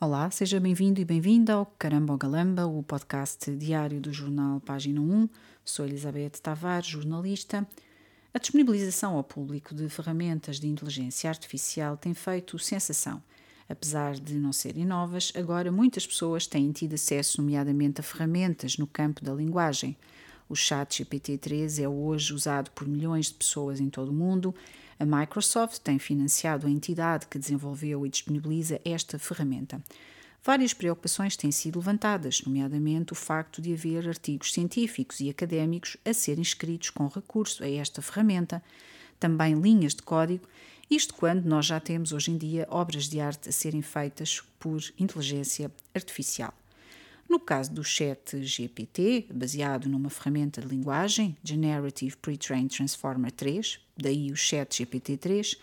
Olá, 0.00 0.30
seja 0.30 0.60
bem-vindo 0.60 1.00
e 1.00 1.04
bem-vinda 1.04 1.54
ao 1.54 1.66
Caramba 1.66 2.12
ou 2.12 2.18
Galamba, 2.18 2.64
o 2.64 2.84
podcast 2.84 3.50
diário 3.56 4.00
do 4.00 4.12
jornal 4.12 4.60
Página 4.60 5.00
1. 5.00 5.28
Sou 5.64 5.84
Elizabeth 5.84 6.38
Tavares, 6.40 6.86
jornalista. 6.86 7.66
A 8.32 8.38
disponibilização 8.38 9.16
ao 9.16 9.24
público 9.24 9.74
de 9.74 9.88
ferramentas 9.88 10.60
de 10.60 10.68
inteligência 10.68 11.28
artificial 11.28 11.96
tem 11.96 12.14
feito 12.14 12.56
sensação. 12.60 13.20
Apesar 13.68 14.14
de 14.14 14.34
não 14.34 14.52
serem 14.52 14.84
novas, 14.84 15.32
agora 15.34 15.72
muitas 15.72 16.06
pessoas 16.06 16.46
têm 16.46 16.70
tido 16.70 16.94
acesso, 16.94 17.42
nomeadamente, 17.42 18.00
a 18.00 18.04
ferramentas 18.04 18.78
no 18.78 18.86
campo 18.86 19.24
da 19.24 19.34
linguagem. 19.34 19.96
O 20.48 20.54
chat 20.54 21.02
GPT-3 21.02 21.82
é 21.82 21.88
hoje 21.88 22.32
usado 22.32 22.70
por 22.70 22.86
milhões 22.86 23.26
de 23.26 23.34
pessoas 23.34 23.80
em 23.80 23.90
todo 23.90 24.10
o 24.10 24.14
mundo. 24.14 24.54
A 24.98 25.06
Microsoft 25.06 25.78
tem 25.78 25.98
financiado 25.98 26.66
a 26.66 26.70
entidade 26.70 27.28
que 27.28 27.38
desenvolveu 27.38 28.04
e 28.04 28.10
disponibiliza 28.10 28.80
esta 28.84 29.16
ferramenta. 29.18 29.80
Várias 30.42 30.74
preocupações 30.74 31.36
têm 31.36 31.52
sido 31.52 31.78
levantadas, 31.78 32.42
nomeadamente 32.44 33.12
o 33.12 33.16
facto 33.16 33.62
de 33.62 33.72
haver 33.72 34.08
artigos 34.08 34.52
científicos 34.52 35.20
e 35.20 35.30
académicos 35.30 35.96
a 36.04 36.12
serem 36.12 36.42
escritos 36.42 36.90
com 36.90 37.06
recurso 37.06 37.62
a 37.62 37.70
esta 37.70 38.02
ferramenta, 38.02 38.62
também 39.20 39.60
linhas 39.60 39.94
de 39.94 40.02
código, 40.02 40.48
isto 40.90 41.14
quando 41.14 41.44
nós 41.44 41.66
já 41.66 41.78
temos 41.78 42.12
hoje 42.12 42.30
em 42.30 42.38
dia 42.38 42.66
obras 42.70 43.08
de 43.08 43.20
arte 43.20 43.48
a 43.48 43.52
serem 43.52 43.82
feitas 43.82 44.42
por 44.58 44.80
inteligência 44.98 45.70
artificial. 45.94 46.54
No 47.28 47.38
caso 47.38 47.70
do 47.74 47.84
Chat 47.84 48.42
GPT, 48.42 49.28
baseado 49.34 49.86
numa 49.86 50.08
ferramenta 50.08 50.62
de 50.62 50.68
linguagem, 50.68 51.36
Generative 51.44 52.16
Pre-trained 52.16 52.74
Transformer 52.74 53.30
3, 53.30 53.78
daí 53.98 54.32
o 54.32 54.36
Chat 54.36 54.82
GPT-3, 54.82 55.58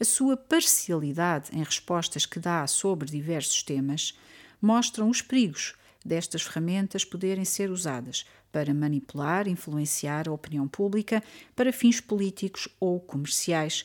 a 0.00 0.04
sua 0.04 0.36
parcialidade 0.36 1.56
em 1.56 1.62
respostas 1.62 2.26
que 2.26 2.40
dá 2.40 2.66
sobre 2.66 3.08
diversos 3.08 3.62
temas 3.62 4.18
mostram 4.60 5.08
os 5.08 5.22
perigos 5.22 5.74
destas 6.04 6.42
ferramentas 6.42 7.04
poderem 7.04 7.44
ser 7.44 7.70
usadas 7.70 8.26
para 8.50 8.74
manipular, 8.74 9.46
influenciar 9.46 10.28
a 10.28 10.32
opinião 10.32 10.66
pública 10.66 11.22
para 11.54 11.72
fins 11.72 12.00
políticos 12.00 12.68
ou 12.80 12.98
comerciais, 12.98 13.84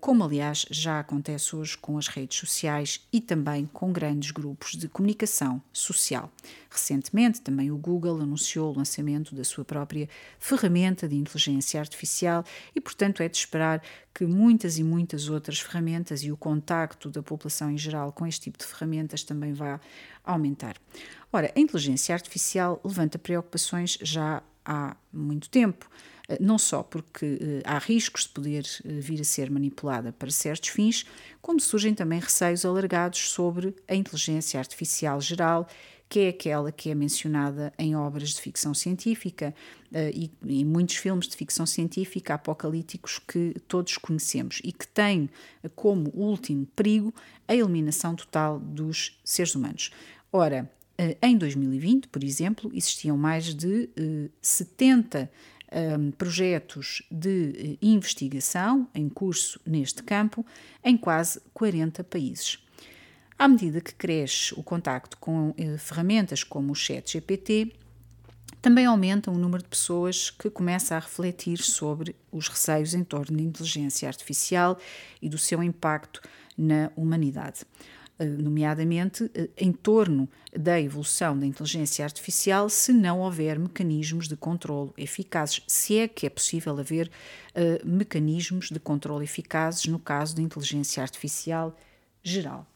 como 0.00 0.24
aliás 0.24 0.66
já 0.70 1.00
acontece 1.00 1.54
hoje 1.54 1.76
com 1.76 1.98
as 1.98 2.08
redes 2.08 2.38
sociais 2.38 3.06
e 3.12 3.20
também 3.20 3.66
com 3.66 3.92
grandes 3.92 4.30
grupos 4.30 4.72
de 4.72 4.88
comunicação 4.88 5.62
social. 5.72 6.30
Recentemente, 6.70 7.40
também 7.40 7.70
o 7.70 7.76
Google 7.76 8.20
anunciou 8.20 8.72
o 8.72 8.76
lançamento 8.76 9.34
da 9.34 9.44
sua 9.44 9.64
própria 9.64 10.08
ferramenta 10.38 11.08
de 11.08 11.16
inteligência 11.16 11.80
artificial 11.80 12.44
e, 12.74 12.80
portanto, 12.80 13.22
é 13.22 13.28
de 13.28 13.36
esperar 13.36 13.82
que 14.14 14.26
muitas 14.26 14.78
e 14.78 14.84
muitas 14.84 15.28
outras 15.28 15.60
ferramentas 15.60 16.22
e 16.22 16.32
o 16.32 16.36
contacto 16.36 17.08
da 17.10 17.22
população 17.22 17.70
em 17.70 17.78
geral 17.78 18.12
com 18.12 18.26
este 18.26 18.42
tipo 18.42 18.58
de 18.58 18.66
ferramentas 18.66 19.22
também 19.22 19.52
vá 19.52 19.80
aumentar. 20.24 20.76
Ora, 21.32 21.52
a 21.54 21.60
inteligência 21.60 22.14
artificial 22.14 22.80
levanta 22.84 23.18
preocupações 23.18 23.98
já 24.02 24.42
há 24.64 24.96
muito 25.12 25.48
tempo. 25.48 25.88
Eh, 26.28 26.38
não 26.40 26.58
só 26.58 26.82
porque 26.82 27.38
eh, 27.40 27.62
há 27.64 27.78
riscos 27.78 28.24
de 28.24 28.28
poder 28.28 28.66
eh, 28.84 29.00
vir 29.00 29.20
a 29.20 29.24
ser 29.24 29.50
manipulada 29.50 30.12
para 30.12 30.30
certos 30.30 30.68
fins, 30.68 31.06
como 31.40 31.58
surgem 31.58 31.94
também 31.94 32.20
receios 32.20 32.64
alargados 32.64 33.30
sobre 33.30 33.74
a 33.88 33.94
inteligência 33.94 34.60
artificial 34.60 35.20
geral, 35.20 35.66
que 36.08 36.20
é 36.20 36.28
aquela 36.28 36.72
que 36.72 36.90
é 36.90 36.94
mencionada 36.94 37.72
em 37.78 37.94
obras 37.94 38.30
de 38.30 38.40
ficção 38.40 38.72
científica 38.72 39.54
e 40.14 40.30
em 40.46 40.64
muitos 40.64 40.96
filmes 40.96 41.28
de 41.28 41.36
ficção 41.36 41.66
científica 41.66 42.32
apocalípticos 42.32 43.18
que 43.18 43.54
todos 43.68 43.98
conhecemos 43.98 44.58
e 44.64 44.72
que 44.72 44.88
tem 44.88 45.28
como 45.76 46.10
último 46.14 46.64
perigo 46.74 47.12
a 47.46 47.54
eliminação 47.54 48.16
total 48.16 48.58
dos 48.58 49.20
seres 49.22 49.54
humanos. 49.54 49.90
Ora, 50.32 50.70
em 51.20 51.36
2020, 51.36 52.08
por 52.08 52.24
exemplo, 52.24 52.70
existiam 52.72 53.18
mais 53.18 53.54
de 53.54 53.90
70 54.40 55.30
um, 55.72 56.10
projetos 56.10 57.02
de 57.10 57.52
eh, 57.56 57.78
investigação 57.82 58.88
em 58.94 59.08
curso 59.08 59.60
neste 59.66 60.02
campo 60.02 60.44
em 60.82 60.96
quase 60.96 61.40
40 61.52 62.02
países. 62.04 62.58
À 63.38 63.46
medida 63.46 63.80
que 63.80 63.94
cresce 63.94 64.52
o 64.54 64.62
contacto 64.62 65.16
com 65.18 65.54
eh, 65.56 65.76
ferramentas 65.78 66.42
como 66.42 66.72
o 66.72 66.74
Chat 66.74 67.12
GPT, 67.12 67.72
também 68.60 68.86
aumenta 68.86 69.30
o 69.30 69.38
número 69.38 69.62
de 69.62 69.68
pessoas 69.68 70.30
que 70.30 70.50
começa 70.50 70.96
a 70.96 70.98
refletir 70.98 71.58
sobre 71.58 72.16
os 72.32 72.48
receios 72.48 72.94
em 72.94 73.04
torno 73.04 73.36
da 73.36 73.42
inteligência 73.42 74.08
artificial 74.08 74.76
e 75.22 75.28
do 75.28 75.38
seu 75.38 75.62
impacto 75.62 76.20
na 76.56 76.90
humanidade. 76.96 77.64
Eh, 78.18 78.24
nomeadamente 78.26 79.30
eh, 79.32 79.48
em 79.56 79.72
torno 79.72 80.28
da 80.52 80.80
evolução 80.80 81.38
da 81.38 81.46
inteligência 81.46 82.04
artificial, 82.04 82.68
se 82.68 82.92
não 82.92 83.20
houver 83.20 83.58
mecanismos 83.58 84.26
de 84.26 84.36
controle 84.36 84.90
eficazes, 84.96 85.62
se 85.68 85.98
é 85.98 86.08
que 86.08 86.26
é 86.26 86.30
possível 86.30 86.76
haver 86.76 87.08
uh, 87.08 87.86
mecanismos 87.86 88.70
de 88.70 88.80
controle 88.80 89.22
eficazes 89.24 89.86
no 89.86 90.00
caso 90.00 90.34
da 90.34 90.42
inteligência 90.42 91.00
artificial 91.00 91.78
geral. 92.22 92.66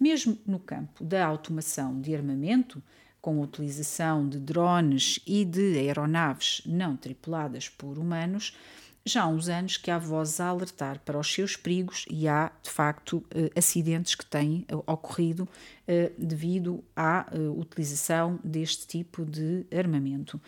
Mesmo 0.00 0.36
no 0.44 0.58
campo 0.58 1.04
da 1.04 1.24
automação 1.24 2.00
de 2.00 2.12
armamento, 2.12 2.82
com 3.20 3.40
a 3.40 3.44
utilização 3.44 4.28
de 4.28 4.40
drones 4.40 5.20
e 5.24 5.44
de 5.44 5.78
aeronaves 5.78 6.60
não 6.66 6.96
tripuladas 6.96 7.68
por 7.68 7.98
humanos, 7.98 8.56
já 9.04 9.24
há 9.24 9.26
uns 9.26 9.48
anos 9.48 9.76
que 9.76 9.90
há 9.90 9.98
vozes 9.98 10.38
a 10.38 10.46
alertar 10.46 11.00
para 11.00 11.18
os 11.18 11.32
seus 11.32 11.56
perigos 11.56 12.04
e 12.08 12.28
há, 12.28 12.52
de 12.62 12.70
facto, 12.70 13.24
eh, 13.32 13.50
acidentes 13.56 14.14
que 14.14 14.24
têm 14.24 14.64
eh, 14.68 14.76
ocorrido 14.86 15.48
eh, 15.88 16.12
devido 16.16 16.84
à 16.94 17.26
utilização 17.56 18.38
deste 18.44 18.86
tipo 18.86 19.24
de 19.24 19.66
armamento. 19.76 20.40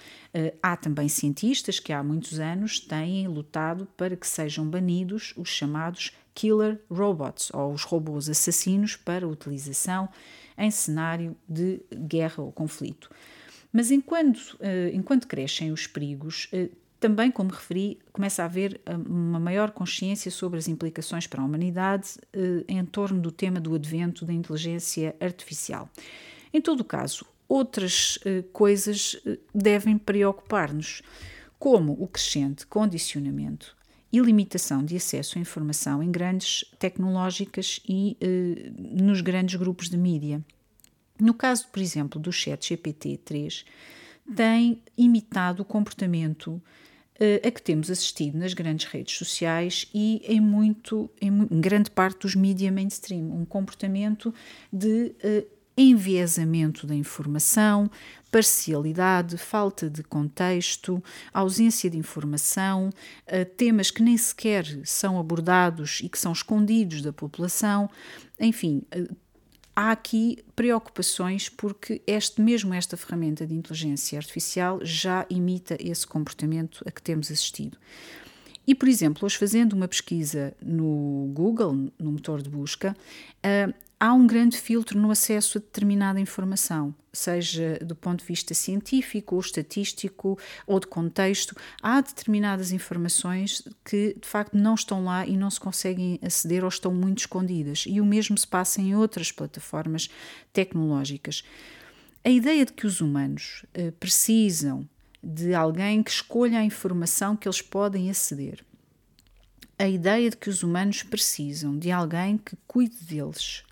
Há 0.63 0.77
também 0.77 1.09
cientistas 1.09 1.81
que 1.81 1.93
há 1.93 2.03
muitos 2.03 2.39
anos 2.39 2.79
têm 2.79 3.27
lutado 3.27 3.87
para 3.97 4.17
que 4.17 4.27
sejam 4.27 4.69
banidos 4.69 5.35
os 5.37 5.49
chamados 5.49 6.13
killer 6.35 6.81
robots, 6.91 7.51
ou 7.53 7.73
os 7.73 7.83
robôs 7.83 8.29
assassinos 8.29 8.97
para 8.97 9.27
utilização 9.27 10.09
em 10.57 10.71
cenário 10.71 11.37
de 11.49 11.81
guerra 11.93 12.43
ou 12.43 12.53
conflito. 12.53 13.11
Mas 13.73 13.91
enquanto, 13.91 14.57
enquanto 14.93 15.27
crescem 15.27 15.73
os 15.73 15.87
perigos, 15.87 16.49
também, 17.05 17.31
como 17.31 17.51
referi, 17.51 17.99
começa 18.15 18.43
a 18.43 18.47
haver 18.47 18.81
hum, 18.89 19.29
uma 19.29 19.39
maior 19.39 19.73
consciência 19.73 20.31
sobre 20.31 20.59
as 20.59 20.69
implicações 20.69 21.27
para 21.27 21.43
a 21.43 21.45
humanidade 21.45 22.13
eh, 22.33 22.65
em 22.67 22.83
torno 22.83 23.21
do 23.21 23.31
tema 23.31 23.61
do 23.61 23.75
advento 23.75 24.25
da 24.25 24.33
inteligência 24.33 25.15
artificial. 25.21 25.91
Em 26.51 26.63
todo 26.63 26.81
o 26.81 26.85
caso, 26.85 27.27
outras 27.47 28.19
eh, 28.25 28.43
coisas 28.55 29.21
eh, 29.27 29.37
devem 29.55 29.99
preocupar-nos, 29.99 31.03
como 31.59 31.93
o 31.93 32.09
crescente 32.09 32.67
condicionamento 32.67 33.77
e 34.11 34.19
limitação 34.19 34.83
de 34.83 34.97
acesso 34.97 35.37
à 35.37 35.43
informação 35.43 36.03
em 36.03 36.11
grandes 36.11 36.65
tecnológicas 36.79 37.81
e 37.87 38.17
nos 38.79 39.21
grandes 39.21 39.57
grupos 39.57 39.91
de 39.91 39.99
mídia. 39.99 40.43
No 41.21 41.35
caso, 41.35 41.69
por 41.69 41.83
exemplo, 41.83 42.21
do 42.21 42.33
chat 42.33 42.75
GPT-3, 42.75 43.65
tem 44.35 44.83
imitado 44.97 45.63
o 45.63 45.65
comportamento 45.65 46.63
a 47.47 47.51
que 47.51 47.63
temos 47.63 47.91
assistido 47.91 48.37
nas 48.37 48.55
grandes 48.55 48.87
redes 48.87 49.17
sociais 49.17 49.89
e 49.95 50.21
em 50.25 50.41
muito, 50.41 51.09
em, 51.21 51.47
grande 51.61 51.91
parte 51.91 52.21
dos 52.21 52.35
mídia 52.35 52.73
mainstream, 52.73 53.31
um 53.31 53.45
comportamento 53.45 54.35
de 54.73 55.15
uh, 55.23 55.47
enviesamento 55.77 56.87
da 56.87 56.95
informação, 56.95 57.91
parcialidade, 58.31 59.37
falta 59.37 59.89
de 59.89 60.03
contexto, 60.03 61.03
ausência 61.33 61.89
de 61.89 61.97
informação, 61.97 62.91
uh, 63.29 63.45
temas 63.57 63.91
que 63.91 64.03
nem 64.03 64.17
sequer 64.17 64.65
são 64.85 65.19
abordados 65.19 66.01
e 66.03 66.09
que 66.09 66.19
são 66.19 66.33
escondidos 66.33 67.03
da 67.03 67.13
população, 67.13 67.89
enfim, 68.41 68.83
uh, 68.97 69.17
há 69.75 69.91
aqui 69.91 70.39
preocupações 70.55 71.49
porque 71.49 72.03
este 72.07 72.41
mesmo 72.41 72.75
esta 72.75 72.97
ferramenta 72.97 73.47
de 73.47 73.55
inteligência 73.55 74.19
artificial 74.19 74.81
já 74.83 75.27
imita 75.29 75.77
esse 75.81 76.07
comportamento 76.07 76.83
a 76.87 76.91
que 76.91 77.03
temos 77.03 77.31
assistido. 77.31 77.79
E, 78.67 78.75
por 78.75 78.89
exemplo, 78.89 79.27
hoje 79.27 79.37
fazendo 79.37 79.75
uma 79.75 79.87
pesquisa 79.87 80.55
no 80.63 81.31
Google, 81.35 81.91
no 81.99 82.13
motor 82.13 82.41
de 82.41 82.49
busca, 82.49 82.97
uh, 83.45 83.75
há 84.01 84.13
um 84.13 84.27
grande 84.27 84.57
filtro 84.57 84.99
no 84.99 85.11
acesso 85.11 85.59
a 85.59 85.61
determinada 85.61 86.19
informação, 86.19 86.95
seja 87.13 87.79
do 87.85 87.95
ponto 87.95 88.21
de 88.21 88.27
vista 88.27 88.55
científico 88.55 89.35
ou 89.35 89.41
estatístico 89.41 90.39
ou 90.67 90.81
de 90.81 90.87
contexto. 90.87 91.55
Há 91.83 92.01
determinadas 92.01 92.73
informações 92.73 93.63
que 93.85 94.17
de 94.21 94.27
facto 94.27 94.57
não 94.57 94.75
estão 94.75 95.05
lá 95.05 95.27
e 95.27 95.37
não 95.37 95.51
se 95.51 95.61
conseguem 95.61 96.19
aceder 96.23 96.63
ou 96.65 96.69
estão 96.69 96.93
muito 96.93 97.19
escondidas. 97.19 97.85
E 97.87 98.01
o 98.01 98.05
mesmo 98.05 98.37
se 98.37 98.47
passa 98.47 98.81
em 98.81 98.95
outras 98.95 99.31
plataformas 99.31 100.09
tecnológicas. 100.53 101.45
A 102.25 102.31
ideia 102.31 102.65
de 102.65 102.73
que 102.73 102.87
os 102.87 103.03
humanos 103.03 103.65
uh, 103.77 103.93
precisam 103.93 104.89
de 105.25 105.55
alguém 105.55 106.03
que 106.03 106.11
escolha 106.11 106.59
a 106.59 106.65
informação 106.65 107.37
que 107.37 107.49
eles 107.49 107.63
podem 107.63 108.11
aceder. 108.11 108.65
A 109.79 109.89
ideia 109.89 110.31
de 110.31 110.37
que 110.37 110.51
os 110.51 110.63
humanos 110.63 111.03
precisam 111.03 111.77
de 111.77 111.91
alguém 111.91 112.39
que 112.39 112.57
cuide 112.67 113.03
deles, 113.05 113.65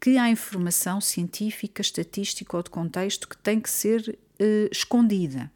que 0.00 0.18
há 0.18 0.28
informação 0.28 1.00
científica, 1.00 1.80
estatística 1.80 2.56
ou 2.56 2.62
de 2.62 2.70
contexto 2.70 3.28
que 3.28 3.36
tem 3.36 3.60
que 3.60 3.70
ser 3.70 4.18
uh, 4.40 4.68
escondida. 4.70 5.50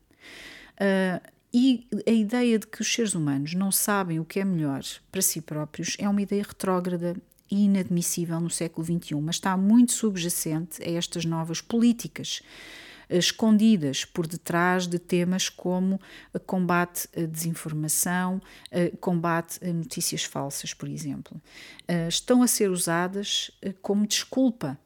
Uh, 0.74 1.32
e 1.52 1.86
a 2.06 2.10
ideia 2.10 2.58
de 2.58 2.66
que 2.66 2.80
os 2.80 2.92
seres 2.92 3.14
humanos 3.14 3.52
não 3.52 3.70
sabem 3.70 4.18
o 4.18 4.24
que 4.24 4.40
é 4.40 4.44
melhor 4.44 4.82
para 5.10 5.20
si 5.20 5.42
próprios 5.42 5.96
é 5.98 6.08
uma 6.08 6.22
ideia 6.22 6.42
retrógrada 6.42 7.14
e 7.50 7.66
inadmissível 7.66 8.40
no 8.40 8.48
século 8.48 8.86
XXI, 8.86 9.14
mas 9.16 9.36
está 9.36 9.54
muito 9.58 9.92
subjacente 9.92 10.82
a 10.82 10.90
estas 10.90 11.26
novas 11.26 11.60
políticas 11.60 12.40
escondidas 13.12 14.04
por 14.04 14.26
detrás 14.26 14.86
de 14.86 14.98
temas 14.98 15.48
como 15.48 16.00
combate 16.46 17.08
à 17.16 17.26
desinformação, 17.26 18.40
combate 19.00 19.58
a 19.64 19.72
notícias 19.72 20.24
falsas, 20.24 20.74
por 20.74 20.88
exemplo. 20.88 21.40
Estão 22.08 22.42
a 22.42 22.46
ser 22.46 22.70
usadas 22.70 23.50
como 23.80 24.06
desculpa 24.06 24.78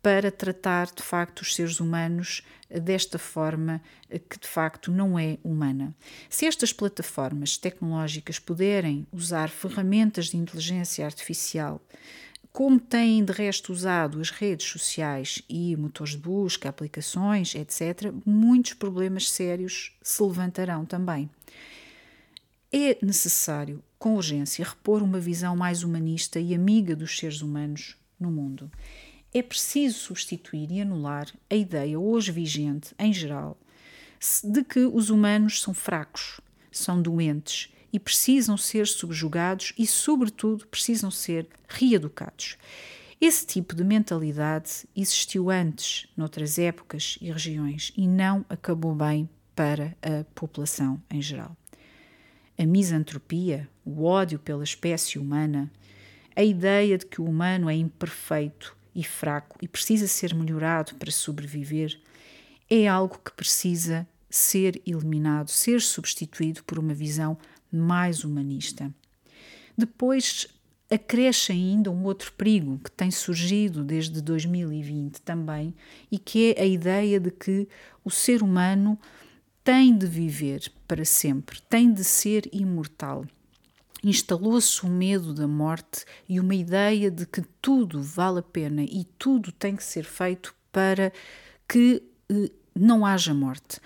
para 0.00 0.30
tratar 0.30 0.86
de 0.86 1.02
facto 1.02 1.40
os 1.40 1.54
seres 1.54 1.80
humanos 1.80 2.42
desta 2.70 3.18
forma 3.18 3.82
que 4.28 4.38
de 4.38 4.46
facto 4.46 4.92
não 4.92 5.18
é 5.18 5.38
humana. 5.42 5.94
Se 6.30 6.46
estas 6.46 6.72
plataformas 6.72 7.56
tecnológicas 7.56 8.38
puderem 8.38 9.06
usar 9.12 9.48
ferramentas 9.48 10.26
de 10.26 10.36
inteligência 10.36 11.04
artificial 11.04 11.82
como 12.52 12.80
têm 12.80 13.24
de 13.24 13.32
resto 13.32 13.72
usado 13.72 14.20
as 14.20 14.30
redes 14.30 14.66
sociais 14.66 15.42
e 15.48 15.76
motores 15.76 16.12
de 16.12 16.18
busca, 16.18 16.68
aplicações, 16.68 17.54
etc., 17.54 18.12
muitos 18.24 18.74
problemas 18.74 19.30
sérios 19.30 19.96
se 20.02 20.22
levantarão 20.22 20.84
também. 20.84 21.30
É 22.72 22.98
necessário, 23.00 23.82
com 23.98 24.16
urgência, 24.16 24.64
repor 24.64 25.02
uma 25.02 25.20
visão 25.20 25.56
mais 25.56 25.82
humanista 25.82 26.38
e 26.38 26.54
amiga 26.54 26.94
dos 26.94 27.18
seres 27.18 27.40
humanos 27.40 27.96
no 28.18 28.30
mundo. 28.30 28.70
É 29.32 29.42
preciso 29.42 29.98
substituir 29.98 30.70
e 30.72 30.80
anular 30.80 31.32
a 31.48 31.54
ideia 31.54 31.98
hoje 31.98 32.32
vigente, 32.32 32.94
em 32.98 33.12
geral, 33.12 33.58
de 34.42 34.64
que 34.64 34.80
os 34.80 35.10
humanos 35.10 35.62
são 35.62 35.72
fracos, 35.72 36.40
são 36.70 37.00
doentes 37.00 37.72
e 37.92 37.98
precisam 37.98 38.56
ser 38.56 38.86
subjugados 38.86 39.72
e, 39.78 39.86
sobretudo, 39.86 40.66
precisam 40.66 41.10
ser 41.10 41.48
reeducados. 41.68 42.56
Esse 43.20 43.44
tipo 43.44 43.74
de 43.74 43.82
mentalidade 43.82 44.86
existiu 44.94 45.50
antes, 45.50 46.06
noutras 46.16 46.58
épocas 46.58 47.18
e 47.20 47.32
regiões, 47.32 47.92
e 47.96 48.06
não 48.06 48.44
acabou 48.48 48.94
bem 48.94 49.28
para 49.56 49.96
a 50.00 50.24
população 50.34 51.02
em 51.10 51.20
geral. 51.20 51.56
A 52.56 52.64
misantropia, 52.64 53.68
o 53.84 54.04
ódio 54.04 54.38
pela 54.38 54.62
espécie 54.62 55.18
humana, 55.18 55.70
a 56.36 56.44
ideia 56.44 56.96
de 56.96 57.06
que 57.06 57.20
o 57.20 57.24
humano 57.24 57.68
é 57.68 57.74
imperfeito 57.74 58.76
e 58.94 59.02
fraco 59.02 59.58
e 59.60 59.66
precisa 59.66 60.06
ser 60.06 60.32
melhorado 60.32 60.94
para 60.94 61.10
sobreviver, 61.10 62.00
é 62.70 62.86
algo 62.86 63.18
que 63.18 63.32
precisa 63.32 64.06
ser 64.30 64.80
eliminado, 64.86 65.48
ser 65.48 65.80
substituído 65.80 66.62
por 66.62 66.78
uma 66.78 66.94
visão 66.94 67.36
mais 67.72 68.24
humanista. 68.24 68.92
Depois 69.76 70.48
acresce 70.90 71.52
ainda 71.52 71.90
um 71.90 72.04
outro 72.04 72.32
perigo 72.32 72.80
que 72.82 72.90
tem 72.90 73.10
surgido 73.10 73.84
desde 73.84 74.20
2020 74.22 75.20
também 75.20 75.74
e 76.10 76.18
que 76.18 76.54
é 76.54 76.62
a 76.62 76.66
ideia 76.66 77.20
de 77.20 77.30
que 77.30 77.68
o 78.04 78.10
ser 78.10 78.42
humano 78.42 78.98
tem 79.62 79.96
de 79.96 80.06
viver 80.06 80.72
para 80.86 81.04
sempre, 81.04 81.60
tem 81.68 81.92
de 81.92 82.02
ser 82.02 82.48
imortal. 82.52 83.26
Instalou-se 84.02 84.84
o 84.86 84.88
medo 84.88 85.34
da 85.34 85.46
morte 85.46 86.04
e 86.28 86.40
uma 86.40 86.54
ideia 86.54 87.10
de 87.10 87.26
que 87.26 87.42
tudo 87.60 88.00
vale 88.00 88.38
a 88.38 88.42
pena 88.42 88.82
e 88.82 89.04
tudo 89.18 89.52
tem 89.52 89.76
que 89.76 89.84
ser 89.84 90.04
feito 90.04 90.54
para 90.72 91.12
que 91.68 92.02
eh, 92.30 92.50
não 92.74 93.04
haja 93.04 93.34
morte. 93.34 93.80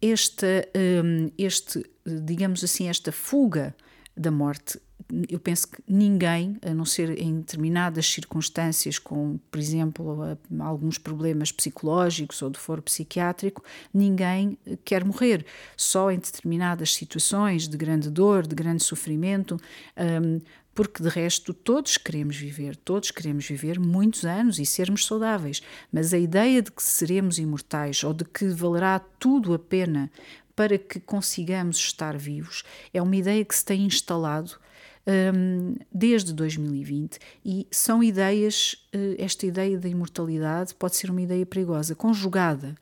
Este, 0.00 0.68
eh, 0.74 1.30
este 1.38 1.84
digamos 2.06 2.62
assim, 2.62 2.88
esta 2.88 3.10
fuga 3.10 3.74
da 4.16 4.30
morte, 4.30 4.80
eu 5.28 5.38
penso 5.38 5.68
que 5.68 5.82
ninguém, 5.86 6.56
a 6.62 6.72
não 6.72 6.84
ser 6.84 7.20
em 7.20 7.38
determinadas 7.40 8.06
circunstâncias, 8.06 8.98
com, 8.98 9.38
por 9.50 9.60
exemplo, 9.60 10.38
alguns 10.58 10.98
problemas 10.98 11.52
psicológicos 11.52 12.40
ou 12.42 12.50
de 12.50 12.58
foro 12.58 12.82
psiquiátrico, 12.82 13.62
ninguém 13.92 14.58
quer 14.84 15.04
morrer. 15.04 15.44
Só 15.76 16.10
em 16.10 16.18
determinadas 16.18 16.94
situações 16.94 17.68
de 17.68 17.76
grande 17.76 18.10
dor, 18.10 18.46
de 18.46 18.54
grande 18.54 18.82
sofrimento, 18.82 19.60
um, 19.96 20.40
porque 20.74 21.02
de 21.02 21.08
resto 21.08 21.54
todos 21.54 21.96
queremos 21.96 22.36
viver, 22.36 22.76
todos 22.76 23.10
queremos 23.10 23.46
viver 23.48 23.80
muitos 23.80 24.24
anos 24.26 24.58
e 24.58 24.66
sermos 24.66 25.06
saudáveis, 25.06 25.62
mas 25.90 26.12
a 26.12 26.18
ideia 26.18 26.60
de 26.60 26.70
que 26.70 26.82
seremos 26.82 27.38
imortais 27.38 28.04
ou 28.04 28.12
de 28.12 28.24
que 28.26 28.46
valerá 28.48 28.98
tudo 28.98 29.54
a 29.54 29.58
pena 29.58 30.10
para 30.56 30.78
que 30.78 30.98
consigamos 30.98 31.76
estar 31.76 32.16
vivos 32.16 32.64
é 32.92 33.00
uma 33.02 33.14
ideia 33.14 33.44
que 33.44 33.54
se 33.54 33.64
tem 33.64 33.82
instalado 33.82 34.58
um, 35.06 35.76
desde 35.92 36.32
2020 36.32 37.18
e 37.44 37.66
são 37.70 38.02
ideias, 38.02 38.74
uh, 38.94 39.14
esta 39.18 39.46
ideia 39.46 39.78
da 39.78 39.88
imortalidade 39.88 40.74
pode 40.74 40.96
ser 40.96 41.10
uma 41.10 41.22
ideia 41.22 41.46
perigosa, 41.46 41.94
conjugada 41.94 42.74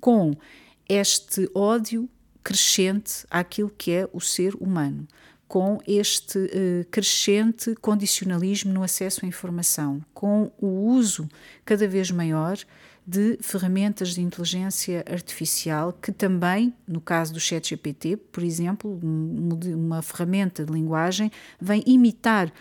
com 0.00 0.34
este 0.88 1.48
ódio 1.54 2.08
crescente 2.42 3.24
àquilo 3.30 3.70
que 3.70 3.92
é 3.92 4.08
o 4.12 4.20
ser 4.20 4.54
humano, 4.56 5.06
com 5.46 5.78
este 5.86 6.38
uh, 6.38 6.86
crescente 6.90 7.74
condicionalismo 7.76 8.72
no 8.72 8.82
acesso 8.82 9.24
à 9.24 9.28
informação, 9.28 10.04
com 10.12 10.50
o 10.58 10.66
uso 10.66 11.28
cada 11.64 11.86
vez 11.86 12.10
maior 12.10 12.58
de 13.06 13.38
ferramentas 13.42 14.14
de 14.14 14.20
inteligência 14.20 15.04
artificial 15.10 15.92
que 15.92 16.12
também, 16.12 16.72
no 16.86 17.00
caso 17.00 17.32
do 17.32 17.40
ChatGPT, 17.40 18.16
por 18.16 18.42
exemplo, 18.42 18.98
uma 19.02 20.00
ferramenta 20.02 20.64
de 20.64 20.72
linguagem, 20.72 21.30
vem 21.60 21.82
imitar 21.86 22.52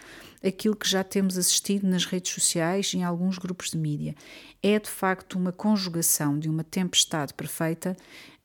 aquilo 0.43 0.75
que 0.75 0.89
já 0.89 1.03
temos 1.03 1.37
assistido 1.37 1.87
nas 1.87 2.05
redes 2.05 2.33
sociais 2.33 2.93
e 2.93 2.97
em 2.97 3.03
alguns 3.03 3.37
grupos 3.37 3.69
de 3.69 3.77
mídia. 3.77 4.15
É 4.63 4.79
de 4.79 4.89
facto 4.89 5.37
uma 5.37 5.51
conjugação 5.51 6.37
de 6.39 6.49
uma 6.49 6.63
tempestade 6.63 7.33
perfeita 7.33 7.95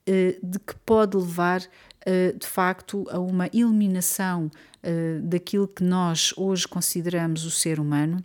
eh, 0.05 0.37
de 0.41 0.59
que 0.59 0.75
pode 0.85 1.17
levar 1.17 1.61
eh, 2.05 2.33
de 2.33 2.45
facto 2.45 3.05
a 3.09 3.19
uma 3.19 3.47
eliminação 3.47 4.51
eh, 4.83 5.19
daquilo 5.23 5.67
que 5.67 5.83
nós 5.83 6.33
hoje 6.37 6.67
consideramos 6.67 7.43
o 7.43 7.51
ser 7.51 7.79
humano 7.79 8.23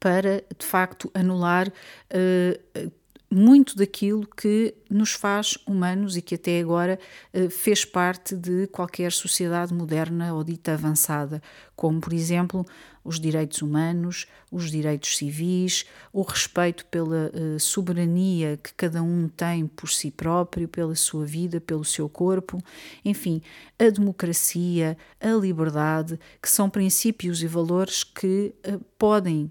para, 0.00 0.42
de 0.58 0.66
facto, 0.66 1.10
anular 1.14 1.68
uh, 1.68 2.90
muito 3.30 3.76
daquilo 3.76 4.26
que 4.26 4.74
nos 4.90 5.12
faz 5.12 5.56
humanos 5.66 6.16
e 6.16 6.22
que 6.22 6.34
até 6.34 6.60
agora 6.60 6.98
uh, 7.32 7.48
fez 7.48 7.84
parte 7.84 8.34
de 8.34 8.66
qualquer 8.66 9.12
sociedade 9.12 9.72
moderna 9.72 10.34
ou 10.34 10.42
dita 10.42 10.72
avançada, 10.72 11.40
como, 11.76 12.00
por 12.00 12.12
exemplo, 12.12 12.66
os 13.02 13.18
direitos 13.18 13.62
humanos, 13.62 14.26
os 14.50 14.70
direitos 14.70 15.16
civis, 15.16 15.86
o 16.12 16.20
respeito 16.20 16.84
pela 16.86 17.30
uh, 17.32 17.58
soberania 17.58 18.58
que 18.62 18.74
cada 18.74 19.02
um 19.02 19.28
tem 19.28 19.66
por 19.66 19.88
si 19.88 20.10
próprio, 20.10 20.68
pela 20.68 20.94
sua 20.94 21.24
vida, 21.24 21.60
pelo 21.60 21.84
seu 21.84 22.08
corpo, 22.08 22.62
enfim, 23.04 23.40
a 23.78 23.88
democracia, 23.88 24.98
a 25.20 25.30
liberdade, 25.30 26.18
que 26.42 26.50
são 26.50 26.68
princípios 26.68 27.42
e 27.42 27.46
valores 27.46 28.04
que 28.04 28.52
uh, 28.66 28.78
podem, 28.98 29.50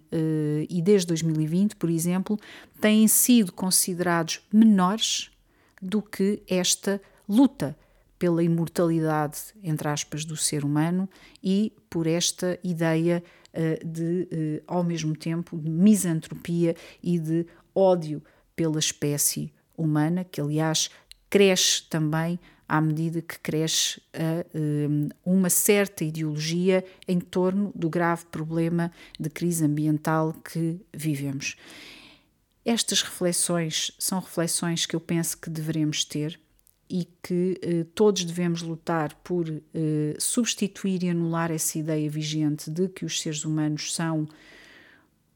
e 0.69 0.79
desde 0.79 1.07
2020, 1.07 1.75
por 1.75 1.89
exemplo, 1.89 2.37
têm 2.79 3.07
sido 3.07 3.51
considerados 3.51 4.41
menores 4.53 5.28
do 5.81 6.01
que 6.01 6.41
esta 6.47 7.01
luta 7.27 7.75
pela 8.17 8.43
imortalidade, 8.43 9.37
entre 9.63 9.87
aspas, 9.87 10.25
do 10.25 10.35
ser 10.35 10.65
humano 10.65 11.09
e 11.41 11.71
por 11.89 12.05
esta 12.05 12.59
ideia 12.63 13.23
uh, 13.53 13.87
de, 13.87 14.27
uh, 14.31 14.63
ao 14.67 14.83
mesmo 14.83 15.15
tempo, 15.15 15.57
de 15.57 15.69
misantropia 15.69 16.75
e 17.01 17.17
de 17.17 17.45
ódio 17.73 18.21
pela 18.55 18.77
espécie 18.77 19.53
humana, 19.77 20.25
que 20.25 20.41
aliás 20.41 20.89
cresce 21.29 21.83
também 21.89 22.37
à 22.67 22.79
medida 22.79 23.21
que 23.21 23.39
cresce 23.39 23.99
a, 24.13 24.45
um, 24.55 25.07
eh, 25.07 25.15
uma 25.25 25.49
certa 25.49 26.03
ideologia 26.03 26.85
em 27.07 27.19
torno 27.19 27.71
do 27.73 27.89
grave 27.89 28.25
problema 28.25 28.91
de 29.19 29.27
crise 29.27 29.65
ambiental 29.65 30.33
que 30.33 30.79
vivemos. 30.93 31.55
Estas 32.69 33.01
reflexões 33.01 33.91
são 33.97 34.19
reflexões 34.19 34.85
que 34.85 34.95
eu 34.95 34.99
penso 34.99 35.35
que 35.39 35.49
devemos 35.49 36.05
ter 36.05 36.39
e 36.87 37.05
que 37.23 37.59
eh, 37.63 37.83
todos 37.95 38.23
devemos 38.23 38.61
lutar 38.61 39.11
por 39.23 39.49
eh, 39.49 40.15
substituir 40.19 41.01
e 41.01 41.09
anular 41.09 41.49
essa 41.49 41.79
ideia 41.79 42.07
vigente 42.07 42.69
de 42.69 42.87
que 42.87 43.05
os 43.05 43.21
seres 43.21 43.43
humanos 43.43 43.95
são 43.95 44.29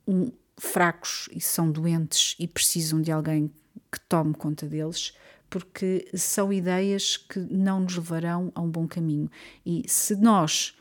um, 0.07 0.31
fracos 0.59 1.27
e 1.31 1.41
são 1.41 1.71
doentes 1.71 2.35
e 2.37 2.47
precisam 2.47 3.01
de 3.01 3.11
alguém 3.11 3.51
que 3.91 3.99
tome 4.01 4.35
conta 4.35 4.67
deles, 4.67 5.17
porque 5.49 6.07
são 6.13 6.53
ideias 6.53 7.17
que 7.17 7.39
não 7.39 7.79
nos 7.79 7.95
levarão 7.95 8.51
a 8.53 8.61
um 8.61 8.69
bom 8.69 8.87
caminho. 8.87 9.27
E 9.65 9.83
se 9.87 10.15
nós 10.15 10.75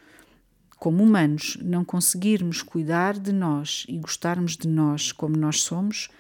como 0.78 1.02
humanos, 1.02 1.56
não 1.62 1.82
conseguirmos 1.82 2.61
cuidar 2.61 3.18
de 3.18 3.32
nós 3.32 3.87
e 3.88 3.97
gostarmos 3.97 4.54
de 4.54 4.68
nós 4.68 5.12
como 5.12 5.35
nós 5.35 5.62
somos, 5.62 6.11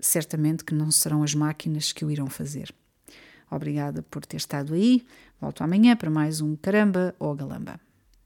certamente 0.00 0.64
que 0.64 0.74
não 0.74 0.90
serão 0.90 1.22
as 1.22 1.34
máquinas 1.34 1.92
que 1.92 2.04
o 2.04 2.10
irão 2.10 2.28
fazer. 2.28 2.74
Obrigada 3.50 4.02
por 4.02 4.24
ter 4.26 4.36
estado 4.36 4.74
aí. 4.74 5.06
Volto 5.40 5.62
amanhã 5.62 5.96
para 5.96 6.10
mais 6.10 6.40
um 6.40 6.54
Caramba 6.56 7.14
ou 7.18 7.34
Galamba. 7.34 7.87